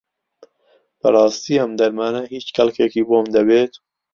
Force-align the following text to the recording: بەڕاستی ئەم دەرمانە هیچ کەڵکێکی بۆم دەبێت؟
بەڕاستی 0.99 1.59
ئەم 1.61 1.71
دەرمانە 1.79 2.21
هیچ 2.33 2.47
کەڵکێکی 2.55 3.07
بۆم 3.09 3.25
دەبێت؟ 3.35 3.73